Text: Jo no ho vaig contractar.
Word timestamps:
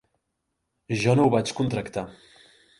Jo 1.03 1.15
no 1.19 1.27
ho 1.29 1.33
vaig 1.37 1.55
contractar. 1.61 2.09